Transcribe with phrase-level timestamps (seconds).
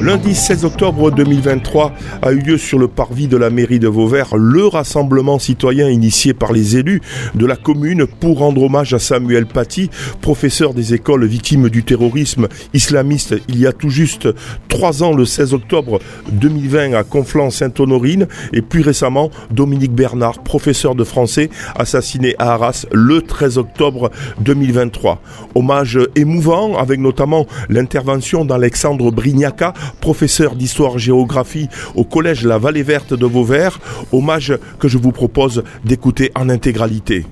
[0.00, 4.36] Lundi 16 octobre 2023 a eu lieu sur le parvis de la mairie de Vauvert
[4.36, 7.02] le rassemblement citoyen initié par les élus
[7.34, 9.90] de la commune pour rendre hommage à Samuel Paty,
[10.20, 14.28] professeur des écoles victimes du terrorisme islamiste il y a tout juste
[14.68, 15.98] trois ans, le 16 octobre
[16.30, 23.20] 2020 à Conflans-Sainte-Honorine et plus récemment Dominique Bernard, professeur de français assassiné à Arras le
[23.20, 24.10] 13 octobre
[24.40, 25.20] 2023.
[25.56, 33.26] Hommage émouvant avec notamment l'intervention d'Alexandre Brignacca, professeur d'histoire-géographie au collège La Vallée Verte de
[33.26, 33.80] Vauvert,
[34.12, 37.26] hommage que je vous propose d'écouter en intégralité.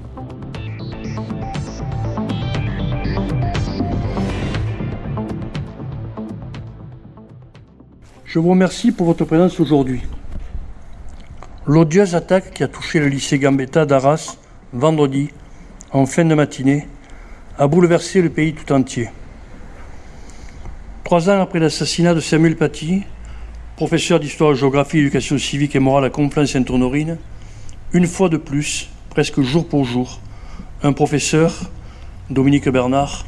[8.25, 10.03] Je vous remercie pour votre présence aujourd'hui.
[11.67, 14.37] L'odieuse attaque qui a touché le lycée Gambetta d'Arras
[14.73, 15.31] vendredi,
[15.93, 16.87] en fin de matinée,
[17.59, 19.09] a bouleversé le pays tout entier.
[21.07, 23.05] Trois ans après l'assassinat de Samuel Paty,
[23.77, 27.19] professeur d'histoire, géographie, éducation civique et morale à Conflans-Sainte-Honorine,
[27.93, 30.19] une fois de plus, presque jour pour jour,
[30.83, 31.71] un professeur,
[32.29, 33.25] Dominique Bernard,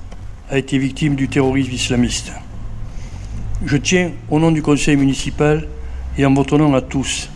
[0.51, 2.33] a été victime du terrorisme islamiste.
[3.65, 5.69] Je tiens, au nom du conseil municipal
[6.19, 7.31] et en votre nom à tous,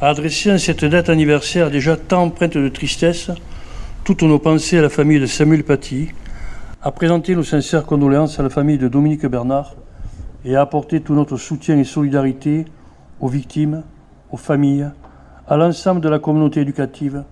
[0.00, 3.30] à adresser en cette date anniversaire déjà tant empreinte de tristesse
[4.02, 6.08] toutes nos pensées à la famille de Samuel Paty,
[6.80, 9.74] à présenter nos sincères condoléances à la famille de Dominique Bernard
[10.44, 12.66] et à apporter tout notre soutien et solidarité
[13.18, 13.82] aux victimes,
[14.30, 14.88] aux familles,
[15.48, 17.24] à l'ensemble de la communauté éducative,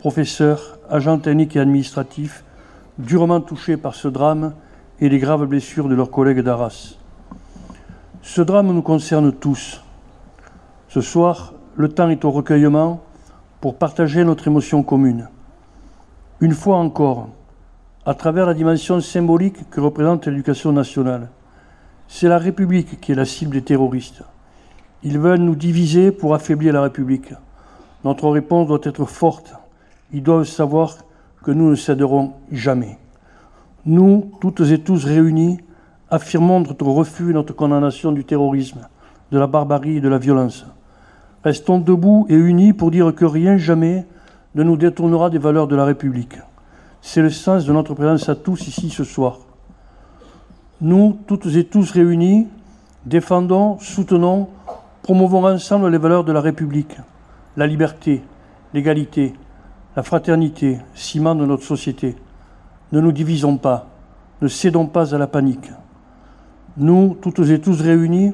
[0.00, 2.44] professeurs, agents techniques et administratifs,
[2.98, 4.52] durement touchés par ce drame
[5.00, 6.96] et les graves blessures de leurs collègues d'Arras?
[8.20, 9.82] Ce drame nous concerne tous.
[10.88, 13.00] Ce soir, le temps est au recueillement
[13.62, 15.30] pour partager notre émotion commune.
[16.40, 17.30] Une fois encore,
[18.10, 21.28] à travers la dimension symbolique que représente l'éducation nationale.
[22.08, 24.24] C'est la République qui est la cible des terroristes.
[25.04, 27.32] Ils veulent nous diviser pour affaiblir la République.
[28.04, 29.54] Notre réponse doit être forte.
[30.12, 30.96] Ils doivent savoir
[31.44, 32.98] que nous ne céderons jamais.
[33.86, 35.60] Nous, toutes et tous réunis,
[36.10, 38.88] affirmons notre refus et notre condamnation du terrorisme,
[39.30, 40.66] de la barbarie et de la violence.
[41.44, 44.04] Restons debout et unis pour dire que rien jamais
[44.56, 46.38] ne nous détournera des valeurs de la République.
[47.02, 49.38] C'est le sens de notre présence à tous ici ce soir.
[50.82, 52.46] Nous, toutes et tous réunis,
[53.06, 54.48] défendons, soutenons,
[55.02, 56.96] promouvons ensemble les valeurs de la République,
[57.56, 58.22] la liberté,
[58.74, 59.32] l'égalité,
[59.96, 62.16] la fraternité, ciment de notre société.
[62.92, 63.88] Ne nous divisons pas,
[64.42, 65.70] ne cédons pas à la panique.
[66.76, 68.32] Nous, toutes et tous réunis,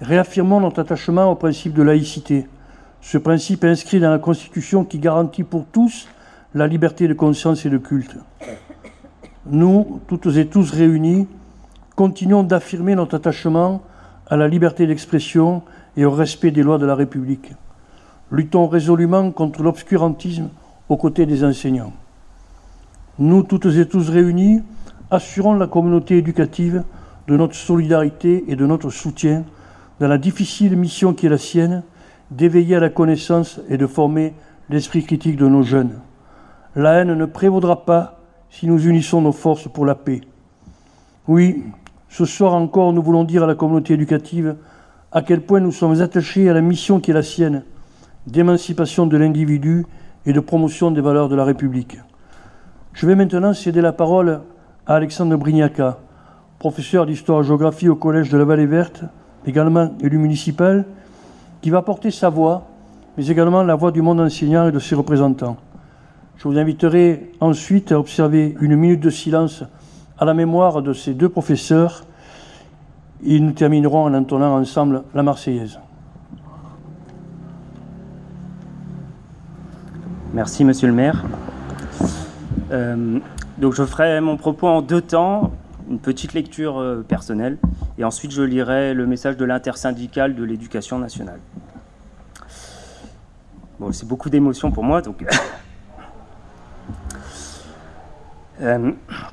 [0.00, 2.46] réaffirmons notre attachement au principe de laïcité.
[3.00, 6.08] Ce principe inscrit dans la Constitution qui garantit pour tous
[6.54, 8.16] la liberté de conscience et de culte.
[9.46, 11.26] Nous, toutes et tous réunis,
[11.96, 13.82] continuons d'affirmer notre attachement
[14.28, 15.62] à la liberté d'expression
[15.96, 17.52] et au respect des lois de la République.
[18.30, 20.48] Luttons résolument contre l'obscurantisme
[20.88, 21.92] aux côtés des enseignants.
[23.18, 24.62] Nous, toutes et tous réunis,
[25.10, 26.84] assurons la communauté éducative
[27.26, 29.44] de notre solidarité et de notre soutien
[29.98, 31.82] dans la difficile mission qui est la sienne
[32.30, 34.34] d'éveiller à la connaissance et de former
[34.70, 35.98] l'esprit critique de nos jeunes.
[36.76, 38.18] La haine ne prévaudra pas
[38.50, 40.22] si nous unissons nos forces pour la paix.
[41.28, 41.64] Oui,
[42.08, 44.56] ce soir encore, nous voulons dire à la communauté éducative
[45.12, 47.62] à quel point nous sommes attachés à la mission qui est la sienne,
[48.26, 49.86] d'émancipation de l'individu
[50.26, 51.98] et de promotion des valeurs de la République.
[52.92, 54.40] Je vais maintenant céder la parole
[54.86, 55.98] à Alexandre Brignacca,
[56.58, 59.04] professeur d'histoire-géographie au Collège de la Vallée Verte,
[59.46, 60.86] également élu municipal,
[61.60, 62.66] qui va porter sa voix,
[63.16, 65.56] mais également la voix du monde enseignant et de ses représentants.
[66.36, 69.64] Je vous inviterai ensuite à observer une minute de silence
[70.18, 72.04] à la mémoire de ces deux professeurs
[73.24, 75.78] et nous terminerons en entonnant ensemble la Marseillaise.
[80.32, 81.24] Merci, monsieur le maire.
[82.72, 83.20] Euh,
[83.58, 85.52] donc, je ferai mon propos en deux temps
[85.88, 87.58] une petite lecture euh, personnelle
[87.98, 91.38] et ensuite je lirai le message de l'intersyndicale de l'éducation nationale.
[93.78, 95.24] Bon, c'est beaucoup d'émotions pour moi, donc
[98.53, 98.53] Euh,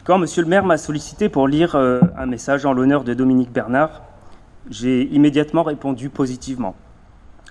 [0.04, 3.51] quand Monsieur le maire m'a sollicité pour lire euh, un message en l'honneur de Dominique
[3.51, 4.01] Bernard,
[4.69, 6.75] j'ai immédiatement répondu positivement,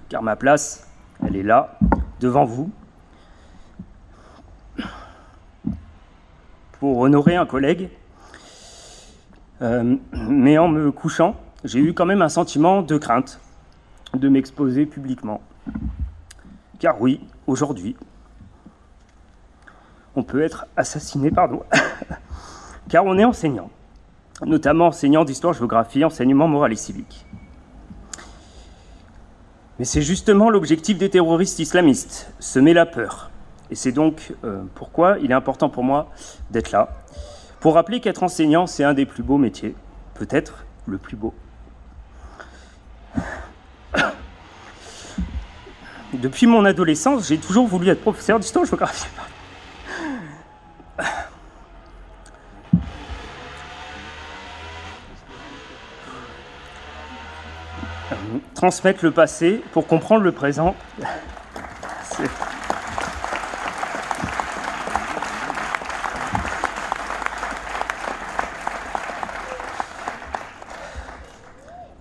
[0.08, 0.88] car ma place,
[1.26, 1.78] elle est là,
[2.20, 2.70] devant vous,
[6.78, 7.88] pour honorer un collègue.
[9.62, 13.40] Euh, mais en me couchant, j'ai eu quand même un sentiment de crainte
[14.14, 15.40] de m'exposer publiquement.
[16.78, 17.96] Car oui, aujourd'hui,
[20.16, 21.62] on peut être assassiné, pardon,
[22.88, 23.70] car on est enseignant,
[24.44, 27.26] notamment enseignant d'histoire, géographie, enseignement moral et civique.
[29.78, 33.30] Mais c'est justement l'objectif des terroristes islamistes, semer la peur.
[33.70, 36.10] Et c'est donc euh, pourquoi il est important pour moi
[36.50, 36.90] d'être là,
[37.60, 39.74] pour rappeler qu'être enseignant, c'est un des plus beaux métiers,
[40.14, 41.32] peut-être le plus beau.
[46.14, 49.06] Depuis mon adolescence, j'ai toujours voulu être professeur d'histoire-géographie.
[58.54, 60.74] Transmettre le passé pour comprendre le présent.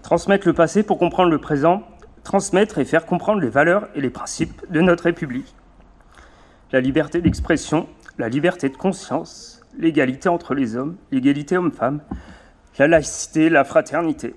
[0.04, 1.84] Transmettre le passé pour comprendre le présent,
[2.24, 5.56] transmettre et faire comprendre les valeurs et les principes de notre République.
[6.72, 7.88] La liberté d'expression,
[8.18, 12.02] la liberté de conscience, l'égalité entre les hommes, l'égalité homme-femme,
[12.80, 14.36] la laïcité, la fraternité.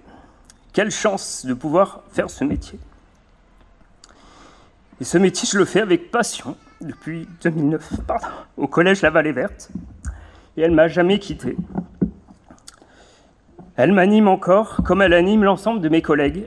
[0.72, 2.78] Quelle chance de pouvoir faire ce métier.
[5.00, 7.92] Et ce métier, je le fais avec passion depuis 2009,
[8.56, 9.70] au collège La Vallée Verte.
[10.56, 11.56] Et elle m'a jamais quitté.
[13.76, 16.46] Elle m'anime encore comme elle anime l'ensemble de mes collègues,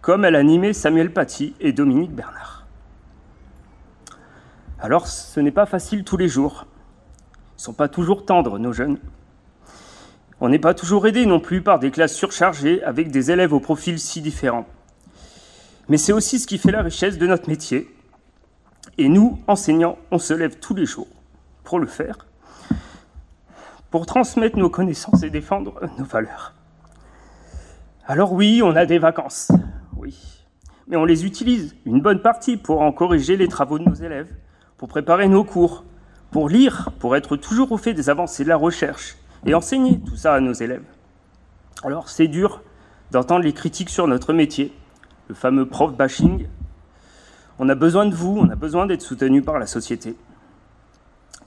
[0.00, 2.66] comme elle animait Samuel Paty et Dominique Bernard.
[4.78, 6.66] Alors, ce n'est pas facile tous les jours.
[7.32, 8.98] Ils ne sont pas toujours tendres, nos jeunes.
[10.40, 13.60] On n'est pas toujours aidé non plus par des classes surchargées avec des élèves au
[13.60, 14.66] profil si différents.
[15.88, 17.94] Mais c'est aussi ce qui fait la richesse de notre métier.
[18.96, 21.08] Et nous, enseignants, on se lève tous les jours
[21.64, 22.26] pour le faire
[23.90, 26.54] pour transmettre nos connaissances et défendre nos valeurs.
[28.06, 29.52] Alors oui, on a des vacances,
[29.96, 30.16] oui,
[30.86, 34.32] mais on les utilise une bonne partie pour en corriger les travaux de nos élèves,
[34.76, 35.84] pour préparer nos cours,
[36.30, 39.16] pour lire, pour être toujours au fait des avancées de la recherche
[39.46, 40.84] et enseigner tout ça à nos élèves.
[41.82, 42.62] Alors c'est dur
[43.10, 44.72] d'entendre les critiques sur notre métier,
[45.28, 46.46] le fameux prof bashing.
[47.58, 50.16] On a besoin de vous, on a besoin d'être soutenu par la société.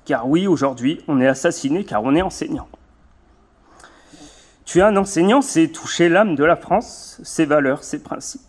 [0.05, 2.67] Car oui, aujourd'hui, on est assassiné car on est enseignant.
[4.65, 8.41] Tu es un enseignant, c'est toucher l'âme de la France, ses valeurs, ses principes.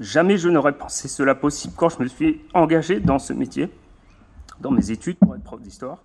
[0.00, 3.70] Jamais je n'aurais pensé cela possible quand je me suis engagé dans ce métier,
[4.60, 5.98] dans mes études pour être prof d'histoire.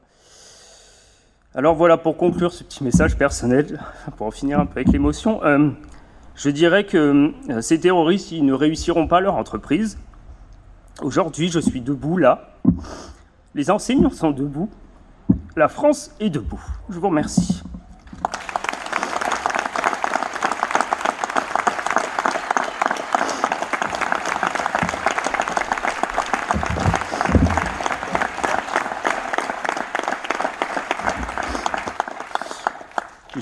[1.58, 3.80] Alors voilà, pour conclure ce petit message personnel,
[4.16, 5.72] pour en finir un peu avec l'émotion, euh,
[6.36, 9.98] je dirais que euh, ces terroristes, ils ne réussiront pas leur entreprise.
[11.02, 12.52] Aujourd'hui, je suis debout là,
[13.56, 14.70] les enseignants sont debout.
[15.56, 16.64] La France est debout.
[16.90, 17.64] Je vous remercie.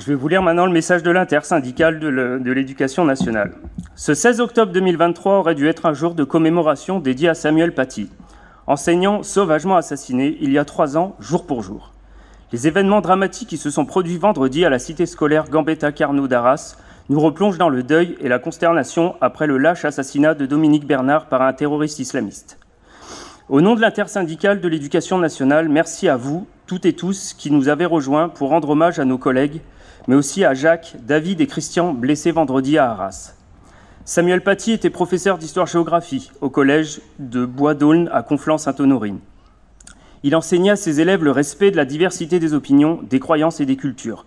[0.06, 3.54] Je vais vous lire maintenant le message de l'intersyndicale de l'éducation nationale.
[3.96, 8.08] Ce 16 octobre 2023 aurait dû être un jour de commémoration dédié à Samuel Paty,
[8.68, 11.92] enseignant sauvagement assassiné il y a trois ans, jour pour jour.
[12.52, 16.76] Les événements dramatiques qui se sont produits vendredi à la cité scolaire Gambetta Carnot d'Arras
[17.08, 21.26] nous replongent dans le deuil et la consternation après le lâche assassinat de Dominique Bernard
[21.26, 22.60] par un terroriste islamiste.
[23.48, 27.68] Au nom de l'intersyndicale de l'éducation nationale, merci à vous, toutes et tous, qui nous
[27.68, 29.62] avez rejoints pour rendre hommage à nos collègues,
[30.06, 33.34] mais aussi à Jacques, David et Christian blessés vendredi à Arras.
[34.04, 39.18] Samuel Paty était professeur d'histoire-géographie au collège de Bois-d'Aulne à Conflans-Sainte-Honorine.
[40.22, 43.66] Il enseignait à ses élèves le respect de la diversité des opinions, des croyances et
[43.66, 44.24] des cultures.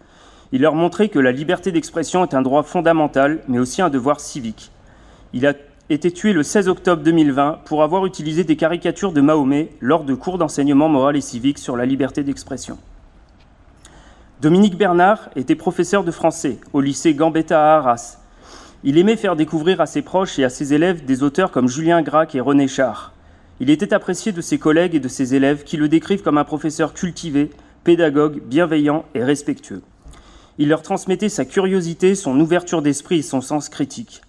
[0.52, 4.20] Il leur montrait que la liberté d'expression est un droit fondamental, mais aussi un devoir
[4.20, 4.72] civique.
[5.32, 5.54] Il a
[5.90, 10.14] été tué le 16 octobre 2020 pour avoir utilisé des caricatures de Mahomet lors de
[10.14, 12.78] cours d'enseignement moral et civique sur la liberté d'expression.
[14.42, 18.20] Dominique Bernard était professeur de français au lycée Gambetta à Arras
[18.84, 22.02] il aimait faire découvrir à ses proches et à ses élèves des auteurs comme Julien
[22.02, 23.12] Gracq et René Char.
[23.60, 26.46] Il était apprécié de ses collègues et de ses élèves qui le décrivent comme un
[26.46, 27.50] professeur cultivé,
[27.84, 29.82] pédagogue, bienveillant et respectueux.
[30.58, 34.22] Il leur transmettait sa curiosité, son ouverture d'esprit et son sens critique.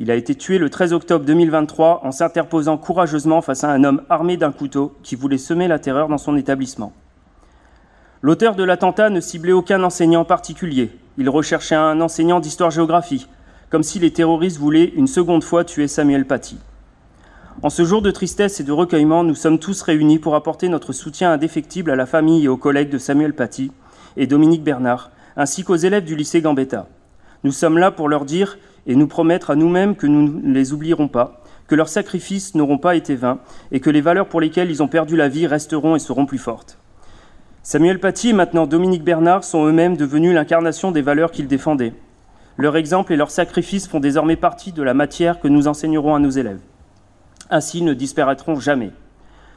[0.00, 4.02] Il a été tué le 13 octobre 2023 en s'interposant courageusement face à un homme
[4.10, 6.92] armé d'un couteau qui voulait semer la terreur dans son établissement.
[8.26, 10.90] L'auteur de l'attentat ne ciblait aucun enseignant particulier.
[11.16, 13.28] Il recherchait un enseignant d'histoire-géographie,
[13.70, 16.58] comme si les terroristes voulaient une seconde fois tuer Samuel Paty.
[17.62, 20.92] En ce jour de tristesse et de recueillement, nous sommes tous réunis pour apporter notre
[20.92, 23.70] soutien indéfectible à la famille et aux collègues de Samuel Paty
[24.16, 26.88] et Dominique Bernard, ainsi qu'aux élèves du lycée Gambetta.
[27.44, 30.72] Nous sommes là pour leur dire et nous promettre à nous-mêmes que nous ne les
[30.72, 33.38] oublierons pas, que leurs sacrifices n'auront pas été vains
[33.70, 36.38] et que les valeurs pour lesquelles ils ont perdu la vie resteront et seront plus
[36.38, 36.76] fortes.
[37.68, 41.94] Samuel Paty et maintenant Dominique Bernard sont eux-mêmes devenus l'incarnation des valeurs qu'ils défendaient.
[42.56, 46.20] Leur exemple et leur sacrifice font désormais partie de la matière que nous enseignerons à
[46.20, 46.60] nos élèves.
[47.50, 48.92] Ainsi, ils ne disparaîtront jamais.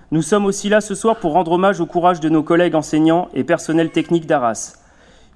[0.10, 3.30] Nous sommes aussi là ce soir pour rendre hommage au courage de nos collègues enseignants
[3.36, 4.80] et personnels techniques d'Arras.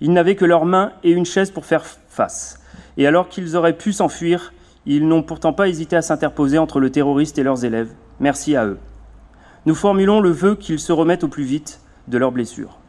[0.01, 2.60] Ils n'avaient que leurs mains et une chaise pour faire face.
[2.98, 4.51] Et alors qu'ils auraient pu s'enfuir,
[4.88, 7.94] ils n'ont pourtant pas hésité à s'interposer entre le terroriste et leurs élèves.
[8.20, 8.80] Merci à eux.
[9.68, 12.79] Nous formulons le vœu qu'ils se remettent au plus vite de leurs blessures.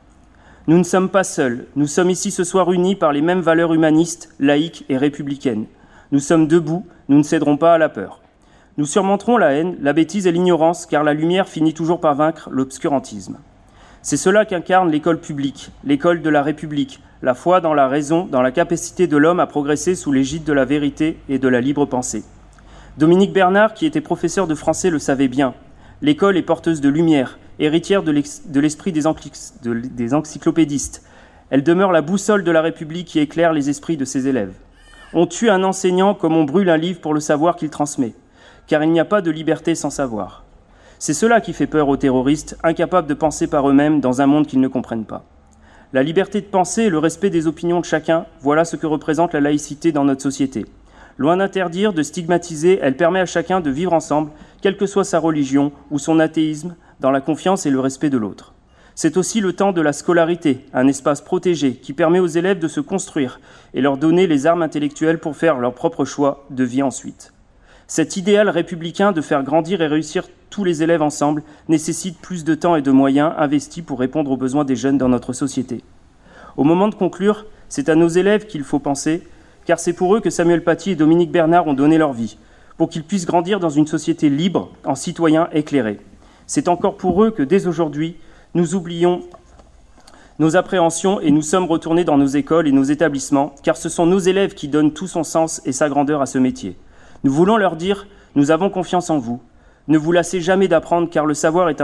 [0.67, 1.67] Nous ne sommes pas seuls.
[1.77, 5.67] Nous sommes ici ce soir unis par les mêmes valeurs humanistes, laïques et républicaines.
[6.11, 8.21] Nous sommes debout, nous ne céderons pas à la peur.
[8.77, 12.49] Nous surmonterons la haine, la bêtise et l'ignorance, car la lumière finit toujours par vaincre
[12.51, 13.39] l'obscurantisme.
[14.01, 18.43] C'est cela qu'incarne l'école publique, l'école de la République, la foi dans la raison, dans
[18.43, 21.87] la capacité de l'homme à progresser sous l'égide de la vérité et de la libre
[21.87, 22.25] pensée.
[22.99, 25.55] Dominique Bernard, qui était professeur de français, le savait bien.
[26.03, 31.03] L'école est porteuse de lumière, héritière de l'esprit des, encyclopédistes.
[31.51, 34.55] Elle demeure la boussole de la République qui éclaire les esprits de ses élèves.
[35.13, 38.15] On tue un enseignant comme on brûle un livre pour le savoir qu'il transmet
[38.67, 40.45] car il n'y a pas de liberté sans savoir.
[40.99, 44.47] C'est cela qui fait peur aux terroristes, incapables de penser par eux-mêmes dans un monde
[44.47, 45.25] qu'ils ne comprennent pas.
[45.93, 49.35] La liberté de penser et le respect des opinions de chacun, voilà ce que représente
[49.35, 50.65] la laïcité dans notre société.
[51.19, 54.31] Loin d'interdire, de stigmatiser, elle permet à chacun de vivre ensemble,
[54.61, 58.19] quelle que soit sa religion ou son athéisme, dans la confiance et le respect de
[58.19, 58.55] l'autre.
[58.95, 62.69] C'est aussi le temps de la scolarité, un espace protégé qui permet aux élèves de
[62.69, 63.41] se construire
[63.75, 67.33] et leur donner les armes intellectuelles pour faire leur propre choix de vie ensuite.
[67.89, 72.55] Cet idéal républicain de faire grandir et réussir tous les élèves ensemble nécessite plus de
[72.55, 75.83] temps et de moyens investis pour répondre aux besoins des jeunes dans notre société.
[76.57, 79.25] Au moment de conclure, c'est à nos élèves qu'il faut penser,
[79.67, 82.39] car c'est pour eux que Samuel Paty et Dominique Bernard ont donné leur vie,
[82.77, 85.99] pour qu'ils puissent grandir dans une société libre, en citoyens éclairés.
[86.47, 88.17] C'est encore pour eux que dès aujourd'hui,
[88.55, 89.23] nous oublions
[90.39, 94.07] nos appréhensions et nous sommes retournés dans nos écoles et nos établissements, car ce sont
[94.07, 96.77] nos élèves qui donnent tout son sens et sa grandeur à ce métier.
[97.23, 99.41] Nous voulons leur dire, nous avons confiance en vous.
[99.87, 101.81] Ne vous lassez jamais d'apprendre, car le savoir est,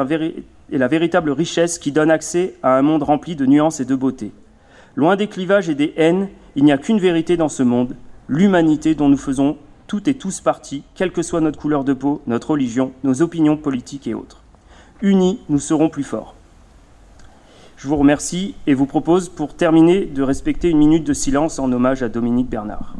[0.71, 4.33] la véritable richesse qui donne accès à un monde rempli de nuances et de beauté.
[4.97, 7.95] Loin des clivages et des haines, il n'y a qu'une vérité dans ce monde,
[8.29, 12.23] l'humanité dont nous faisons toutes et tous partie, quelle que soit notre couleur de peau,
[12.27, 14.43] notre religion, nos opinions politiques et autres.
[15.03, 16.35] Unis, nous serons plus forts.
[17.79, 21.73] Je vous remercie et vous propose, pour terminer, de respecter une minute de silence en
[21.73, 22.95] hommage à Dominique Bernard.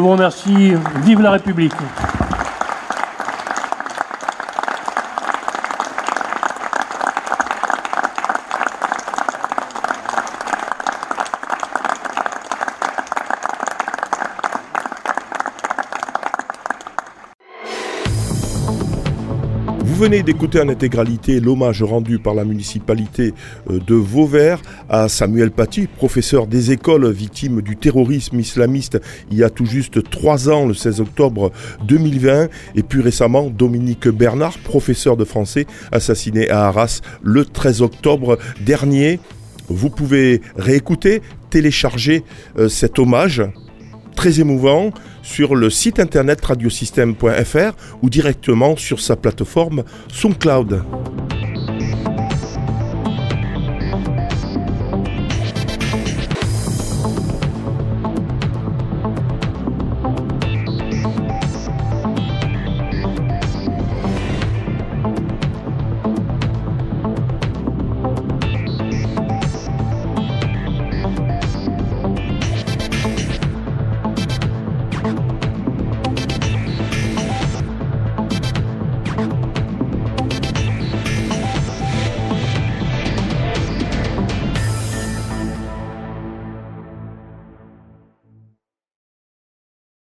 [0.00, 0.72] Vous remercie.
[1.04, 1.74] Vive la République.
[20.00, 23.34] Venez d'écouter en intégralité l'hommage rendu par la municipalité
[23.68, 28.98] euh, de Vauvert à Samuel Paty, professeur des écoles victime du terrorisme islamiste
[29.30, 31.52] il y a tout juste trois ans, le 16 octobre
[31.86, 38.38] 2020, et plus récemment Dominique Bernard, professeur de français, assassiné à Arras le 13 octobre
[38.64, 39.20] dernier.
[39.68, 42.24] Vous pouvez réécouter, télécharger
[42.58, 43.42] euh, cet hommage
[44.16, 44.92] très émouvant
[45.22, 47.72] sur le site internet radiosystème.fr
[48.02, 50.82] ou directement sur sa plateforme SoundCloud.